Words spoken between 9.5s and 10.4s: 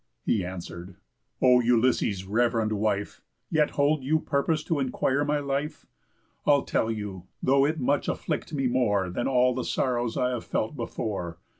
the sorrows I